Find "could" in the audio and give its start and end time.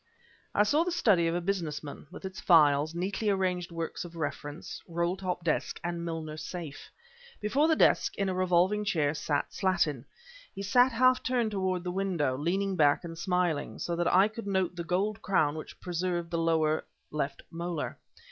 14.27-14.47